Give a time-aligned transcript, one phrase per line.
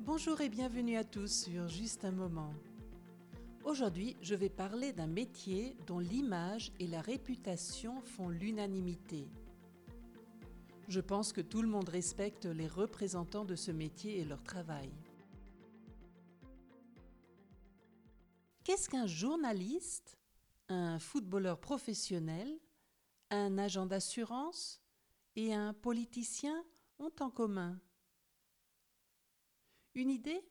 [0.00, 2.54] Bonjour et bienvenue à tous sur Juste un moment.
[3.64, 9.28] Aujourd'hui, je vais parler d'un métier dont l'image et la réputation font l'unanimité.
[10.88, 14.90] Je pense que tout le monde respecte les représentants de ce métier et leur travail.
[18.64, 20.18] Qu'est-ce qu'un journaliste,
[20.70, 22.58] un footballeur professionnel,
[23.30, 24.80] un agent d'assurance
[25.38, 26.64] et un politicien
[26.98, 27.80] ont en commun
[29.94, 30.42] Une idée?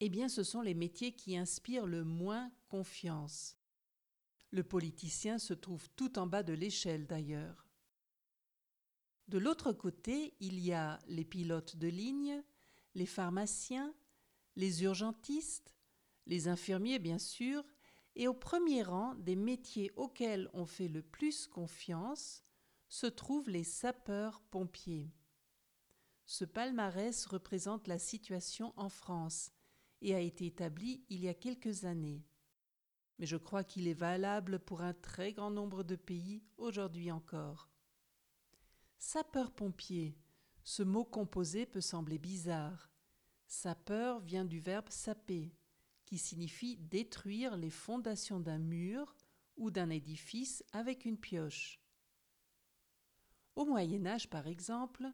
[0.00, 3.56] Eh bien, ce sont les métiers qui inspirent le moins confiance.
[4.50, 7.68] Le politicien se trouve tout en bas de l'échelle d'ailleurs.
[9.28, 12.42] De l'autre côté, il y a les pilotes de ligne,
[12.96, 13.94] les pharmaciens,
[14.56, 15.76] les urgentistes,
[16.26, 17.62] les infirmiers bien sûr,
[18.16, 22.42] et au premier rang des métiers auxquels on fait le plus confiance
[22.90, 25.14] se trouvent les sapeurs-pompiers.
[26.26, 29.52] Ce palmarès représente la situation en France
[30.02, 32.26] et a été établi il y a quelques années.
[33.18, 37.70] Mais je crois qu'il est valable pour un très grand nombre de pays aujourd'hui encore.
[38.98, 40.18] Sapeur-pompier,
[40.64, 42.90] ce mot composé peut sembler bizarre.
[43.46, 45.54] Sapeur vient du verbe saper,
[46.06, 49.14] qui signifie détruire les fondations d'un mur
[49.56, 51.80] ou d'un édifice avec une pioche.
[53.60, 55.06] Au Moyen Âge, par exemple,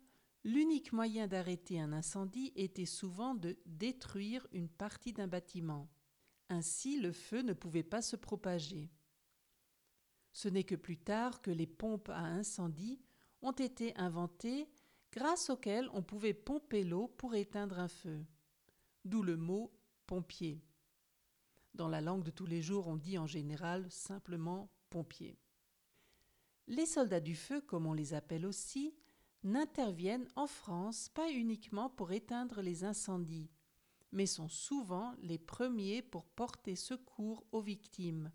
[0.45, 5.91] l'unique moyen d'arrêter un incendie était souvent de détruire une partie d'un bâtiment.
[6.49, 8.93] Ainsi, le feu ne pouvait pas se propager.
[10.33, 13.01] Ce n'est que plus tard que les pompes à incendie
[13.43, 14.71] ont été inventées
[15.11, 18.25] grâce auxquelles on pouvait pomper l'eau pour éteindre un feu.
[19.05, 19.73] D'où le mot
[20.07, 20.63] pompier.
[21.75, 25.37] Dans la langue de tous les jours, on dit en général simplement pompier.
[26.69, 28.95] Les soldats du feu, comme on les appelle aussi,
[29.45, 33.51] n'interviennent en France pas uniquement pour éteindre les incendies,
[34.11, 38.33] mais sont souvent les premiers pour porter secours aux victimes,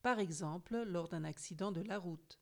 [0.00, 2.40] par exemple lors d'un accident de la route.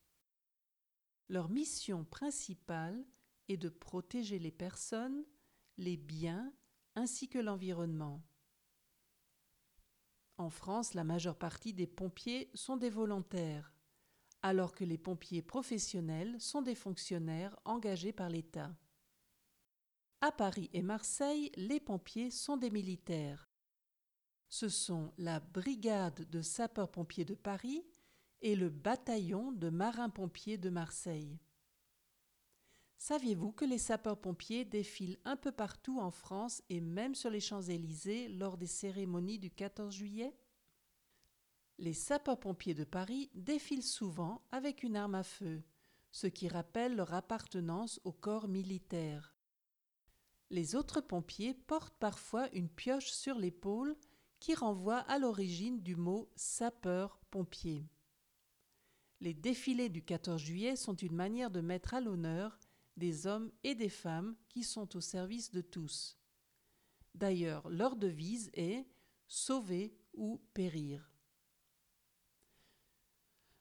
[1.29, 3.05] Leur mission principale
[3.49, 5.25] est de protéger les personnes,
[5.77, 6.53] les biens
[6.95, 8.23] ainsi que l'environnement.
[10.39, 13.76] En France, la majeure partie des pompiers sont des volontaires,
[14.47, 18.71] alors que les pompiers professionnels sont des fonctionnaires engagés par l'État.
[20.21, 23.51] À Paris et Marseille, les pompiers sont des militaires.
[24.49, 27.85] Ce sont la brigade de sapeurs-pompiers de Paris
[28.41, 31.41] et le bataillon de marins-pompiers de Marseille.
[32.99, 38.29] Saviez-vous que les sapeurs-pompiers défilent un peu partout en France et même sur les Champs-Élysées
[38.29, 40.37] lors des cérémonies du 14 juillet?
[41.79, 45.63] Les sapeurs-pompiers de Paris défilent souvent avec une arme à feu,
[46.11, 49.37] ce qui rappelle leur appartenance au corps militaire.
[50.49, 53.97] Les autres pompiers portent parfois une pioche sur l'épaule
[54.39, 57.87] qui renvoie à l'origine du mot sapeur-pompier.
[59.21, 62.59] Les défilés du 14 juillet sont une manière de mettre à l'honneur
[62.97, 66.19] des hommes et des femmes qui sont au service de tous.
[67.15, 68.87] D'ailleurs, leur devise est
[69.27, 71.16] sauver ou périr.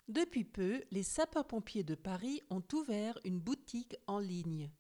[0.08, 4.72] Depuis peu, les sapeurs-pompiers de Paris ont ouvert une boutique en ligne.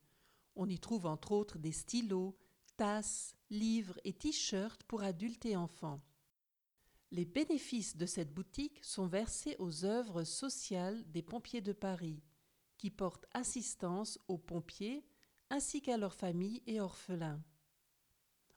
[0.56, 2.38] On y trouve entre autres des stylos,
[2.78, 6.02] tasses, livres et t-shirts pour adultes et enfants.
[7.12, 12.22] Les bénéfices de cette boutique sont versés aux œuvres sociales des pompiers de Paris,
[12.78, 15.06] qui portent assistance aux pompiers
[15.50, 17.42] ainsi qu'à leurs familles et orphelins.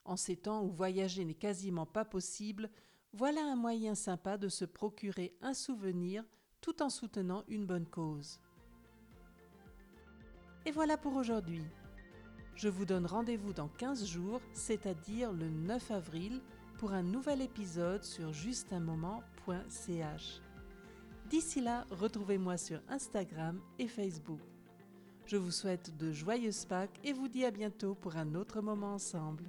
[0.04, 2.70] En ces temps où voyager n'est quasiment pas possible,
[3.12, 6.24] voilà un moyen sympa de se procurer un souvenir
[6.60, 8.40] tout en soutenant une bonne cause.
[10.66, 11.64] Et voilà pour aujourd'hui.
[12.54, 16.40] Je vous donne rendez-vous dans 15 jours, c'est-à-dire le 9 avril,
[16.78, 20.42] pour un nouvel épisode sur justunmoment.ch.
[21.30, 24.40] D'ici là, retrouvez-moi sur Instagram et Facebook.
[25.26, 28.94] Je vous souhaite de joyeuses Pâques et vous dis à bientôt pour un autre moment
[28.94, 29.44] ensemble.